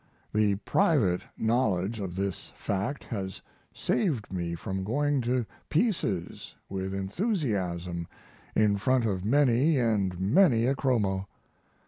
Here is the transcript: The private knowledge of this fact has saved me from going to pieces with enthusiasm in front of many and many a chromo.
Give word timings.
The 0.33 0.55
private 0.55 1.21
knowledge 1.37 1.99
of 1.99 2.15
this 2.15 2.51
fact 2.55 3.03
has 3.03 3.43
saved 3.71 4.33
me 4.33 4.55
from 4.55 4.83
going 4.83 5.21
to 5.21 5.45
pieces 5.69 6.55
with 6.67 6.95
enthusiasm 6.95 8.07
in 8.55 8.77
front 8.79 9.05
of 9.05 9.23
many 9.23 9.77
and 9.77 10.19
many 10.19 10.65
a 10.65 10.73
chromo. 10.73 11.27